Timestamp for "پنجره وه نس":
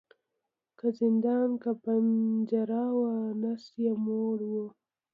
1.83-3.63